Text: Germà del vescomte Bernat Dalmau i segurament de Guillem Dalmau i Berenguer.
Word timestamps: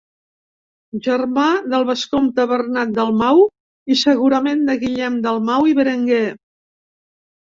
Germà 1.07 1.43
del 1.73 1.85
vescomte 1.89 2.47
Bernat 2.53 2.95
Dalmau 2.97 3.43
i 3.97 3.99
segurament 4.07 4.65
de 4.71 4.79
Guillem 4.85 5.23
Dalmau 5.27 5.69
i 5.75 5.81
Berenguer. 5.83 6.27